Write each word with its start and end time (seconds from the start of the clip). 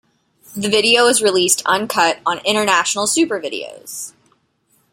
The 0.55 0.67
video 0.67 1.05
was 1.05 1.21
released 1.21 1.61
uncut 1.63 2.21
on 2.25 2.39
"International 2.39 3.05
Supervideos!". 3.05 4.13